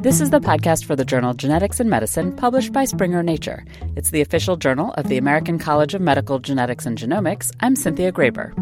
[0.00, 3.64] This is the podcast for the journal Genetics in Medicine, published by Springer Nature.
[3.96, 7.50] It's the official journal of the American College of Medical Genetics and Genomics.
[7.58, 8.54] I'm Cynthia Graber.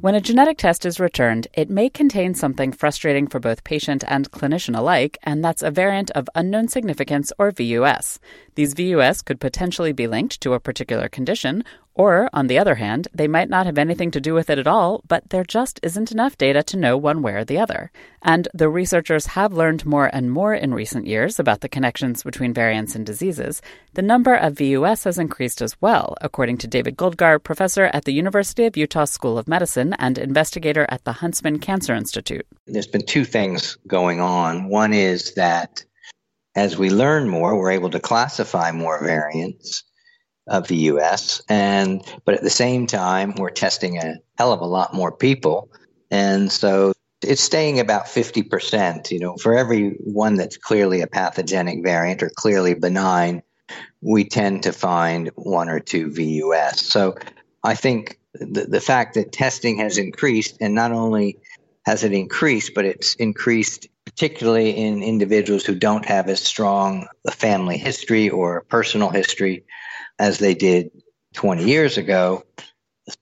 [0.00, 4.30] When a genetic test is returned, it may contain something frustrating for both patient and
[4.30, 8.18] clinician alike, and that's a variant of unknown significance or VUS.
[8.54, 11.62] These VUS could potentially be linked to a particular condition,
[11.94, 14.66] or, on the other hand, they might not have anything to do with it at
[14.66, 17.92] all, but there just isn't enough data to know one way or the other.
[18.22, 22.52] And the researchers have learned more and more in recent years about the connections between
[22.52, 23.62] variants and diseases.
[23.92, 28.12] The number of VUS has increased as well, according to David Goldgar, professor at the
[28.12, 32.46] University of Utah School of Medicine and investigator at the Huntsman Cancer Institute.
[32.66, 34.68] There's been two things going on.
[34.68, 35.84] One is that
[36.56, 39.84] as we learn more, we're able to classify more variants
[40.46, 41.42] of the VUS.
[41.48, 45.70] And but at the same time, we're testing a hell of a lot more people.
[46.10, 49.10] And so it's staying about 50%.
[49.10, 53.42] You know, for every one that's clearly a pathogenic variant or clearly benign,
[54.00, 56.80] we tend to find one or two VUS.
[56.80, 57.16] So
[57.62, 61.38] I think the, the fact that testing has increased, and not only
[61.86, 67.30] has it increased, but it's increased particularly in individuals who don't have as strong a
[67.30, 69.64] family history or personal history
[70.18, 70.90] as they did
[71.34, 72.44] 20 years ago,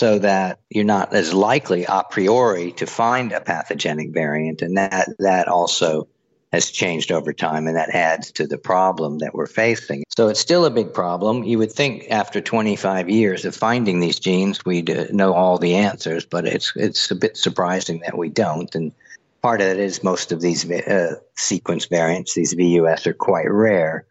[0.01, 4.63] so that you're not as likely a priori to find a pathogenic variant.
[4.63, 6.09] And that, that also
[6.53, 10.05] has changed over time, and that adds to the problem that we're facing.
[10.11, 11.45] So it's still a big problem.
[11.45, 15.75] You would think after 25 years of finding these genes, we'd uh, know all the
[15.75, 18.73] answers, but it's it's a bit surprising that we don't.
[18.75, 18.93] And
[19.41, 24.05] part of it is most of these uh, sequence variants, these VUS, are quite rare.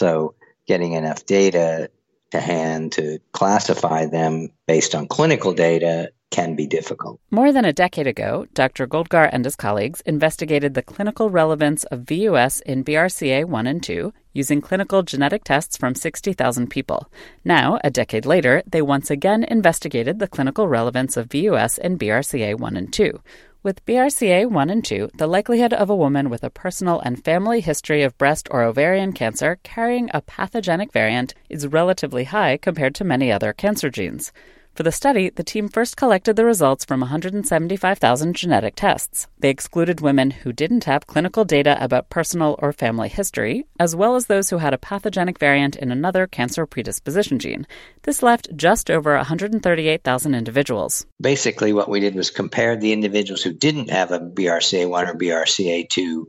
[0.00, 0.34] So
[0.66, 1.90] getting enough data
[2.32, 7.20] to hand to classify them based on clinical data can be difficult.
[7.30, 8.86] More than a decade ago, Dr.
[8.86, 14.62] Goldgar and his colleagues investigated the clinical relevance of VUS in BRCA1 and 2 using
[14.62, 17.10] clinical genetic tests from 60,000 people.
[17.44, 22.78] Now, a decade later, they once again investigated the clinical relevance of VUS in BRCA1
[22.78, 23.20] and 2.
[23.64, 27.60] With BRCA 1 and 2, the likelihood of a woman with a personal and family
[27.60, 33.04] history of breast or ovarian cancer carrying a pathogenic variant is relatively high compared to
[33.04, 34.32] many other cancer genes.
[34.74, 39.26] For the study, the team first collected the results from 175,000 genetic tests.
[39.38, 44.16] They excluded women who didn't have clinical data about personal or family history, as well
[44.16, 47.66] as those who had a pathogenic variant in another cancer predisposition gene.
[48.04, 51.04] This left just over 138,000 individuals.
[51.20, 56.24] Basically, what we did was compare the individuals who didn't have a BRCA1 or BRCA2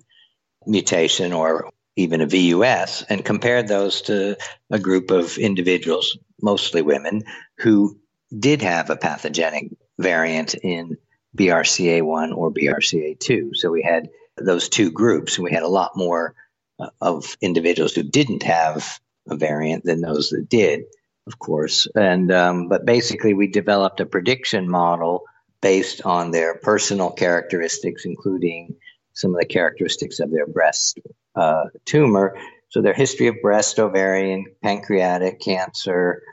[0.68, 4.36] mutation or even a VUS and compared those to
[4.70, 7.24] a group of individuals, mostly women,
[7.60, 8.00] who
[8.38, 10.98] did have a pathogenic variant in
[11.38, 13.56] BRCA1 or BRCA2.
[13.56, 16.36] So we had those two groups, and we had a lot more
[16.80, 19.00] uh, of individuals who didn't have
[19.30, 20.84] a variant than those that did,
[21.28, 21.88] of course.
[21.96, 25.24] And um, but basically, we developed a prediction model
[25.62, 28.76] based on their personal characteristics, including
[29.14, 31.00] some of the characteristics of their breast
[31.36, 32.38] uh, tumor.
[32.70, 36.24] So their history of breast, ovarian, pancreatic cancer,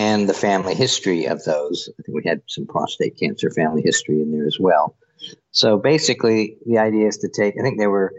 [0.00, 1.90] and the family history of those.
[1.98, 4.96] I think we had some prostate cancer family history in there as well.
[5.50, 8.14] So basically, the idea is to take, I think there were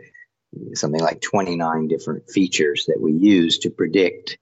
[0.76, 4.38] something like 29 different features that we use to predict,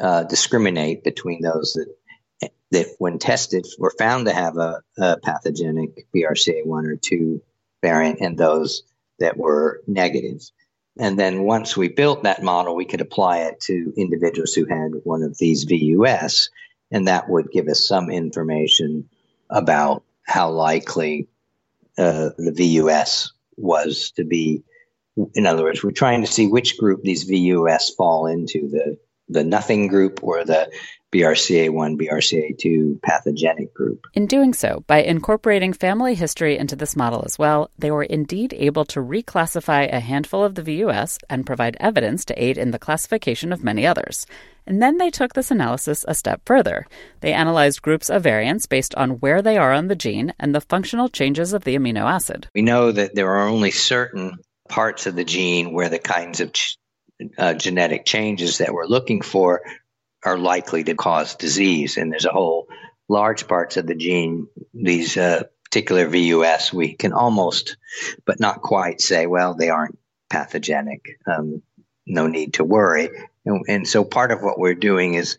[0.00, 6.06] uh, discriminate between those that, that when tested were found to have a, a pathogenic
[6.16, 7.42] BRCA1 or 2
[7.82, 8.84] variant and those
[9.18, 10.40] that were negative.
[10.98, 14.92] And then once we built that model, we could apply it to individuals who had
[15.04, 16.48] one of these VUS,
[16.90, 19.08] and that would give us some information
[19.48, 21.28] about how likely
[21.98, 24.62] uh, the VUS was to be.
[25.34, 29.44] In other words, we're trying to see which group these VUS fall into the the
[29.44, 30.70] nothing group or the
[31.12, 34.06] BRCA1, BRCA2 pathogenic group.
[34.14, 38.54] In doing so, by incorporating family history into this model as well, they were indeed
[38.56, 42.78] able to reclassify a handful of the VUS and provide evidence to aid in the
[42.78, 44.24] classification of many others.
[44.66, 46.86] And then they took this analysis a step further.
[47.20, 50.60] They analyzed groups of variants based on where they are on the gene and the
[50.60, 52.48] functional changes of the amino acid.
[52.54, 54.36] We know that there are only certain
[54.68, 56.76] parts of the gene where the kinds of ch-
[57.36, 59.62] uh, genetic changes that we're looking for
[60.24, 61.96] are likely to cause disease.
[61.96, 62.68] And there's a whole
[63.08, 67.76] large parts of the gene, these uh, particular VUS, we can almost,
[68.24, 71.18] but not quite say, well, they aren't pathogenic.
[71.26, 71.62] Um,
[72.06, 73.08] no need to worry.
[73.44, 75.38] And, and so part of what we're doing is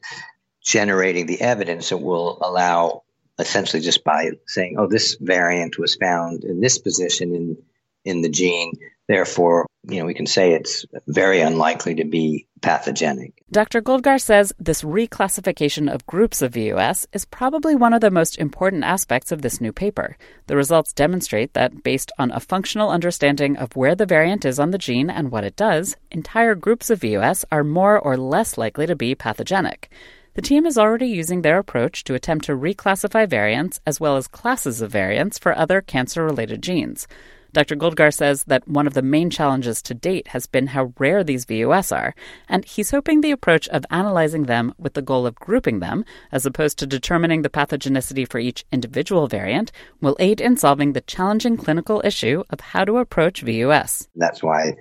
[0.64, 3.04] generating the evidence that will allow
[3.40, 7.58] essentially just by saying, oh, this variant was found in this position in,
[8.06, 8.74] in the gene.
[9.08, 13.34] Therefore, you know, we can say it's very unlikely to be pathogenic.
[13.52, 13.82] Dr.
[13.82, 18.84] Goldgar says this reclassification of groups of VUS is probably one of the most important
[18.84, 20.18] aspects of this new paper.
[20.46, 24.70] The results demonstrate that, based on a functional understanding of where the variant is on
[24.70, 28.86] the gene and what it does, entire groups of VUS are more or less likely
[28.86, 29.92] to be pathogenic.
[30.34, 34.30] The team is already using their approach to attempt to reclassify variants as well as
[34.30, 37.06] classes of variants for other cancer related genes.
[37.54, 37.76] Dr.
[37.76, 41.46] Goldgar says that one of the main challenges to date has been how rare these
[41.46, 42.16] VUS are,
[42.48, 46.46] and he's hoping the approach of analyzing them with the goal of grouping them, as
[46.46, 51.58] opposed to determining the pathogenicity for each individual variant, will aid in solving the challenging
[51.58, 54.08] clinical issue of how to approach VUS.
[54.16, 54.76] That's why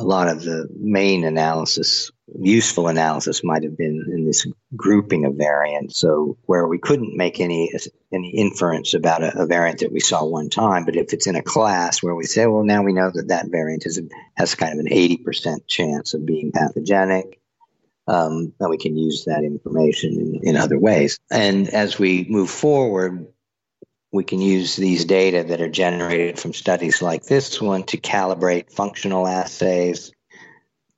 [0.00, 5.34] a lot of the main analysis, useful analysis, might have been in this grouping of
[5.34, 5.98] variants.
[5.98, 7.72] So where we couldn't make any
[8.12, 11.36] any inference about a, a, variant that we saw one time, but if it's in
[11.36, 14.00] a class where we say, well, now we know that that variant is,
[14.36, 17.38] has kind of an eighty percent chance of being pathogenic.
[18.08, 21.20] Um, and we can use that information in, in other ways.
[21.30, 23.26] And as we move forward,
[24.12, 28.72] we can use these data that are generated from studies like this one to calibrate
[28.72, 30.12] functional assays.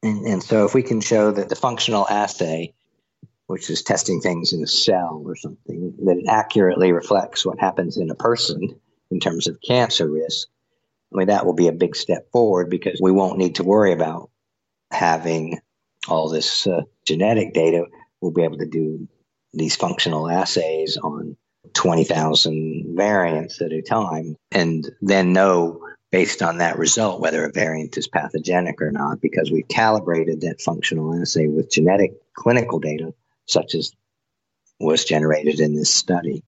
[0.03, 2.75] And, and, so, if we can show that the functional assay,
[3.47, 7.97] which is testing things in a cell or something, that it accurately reflects what happens
[7.99, 8.81] in a person
[9.11, 10.49] in terms of cancer risk,
[11.13, 13.93] I mean, that will be a big step forward because we won't need to worry
[13.93, 14.31] about
[14.91, 15.61] having
[16.09, 17.85] all this uh, genetic data.
[18.21, 19.09] We'll be able to do
[19.53, 21.37] these functional assays on
[21.75, 25.81] 20,000 variants at a time and then know
[26.11, 30.61] based on that result whether a variant is pathogenic or not because we've calibrated that
[30.61, 33.15] functional assay with genetic clinical data
[33.47, 33.93] such as
[34.79, 36.43] was generated in this study.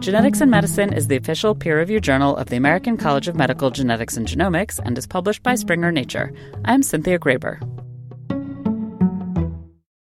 [0.00, 3.70] Genetics in Medicine is the official peer reviewed journal of the American College of Medical
[3.70, 6.32] Genetics and Genomics and is published by Springer Nature.
[6.64, 7.75] I'm Cynthia Graber.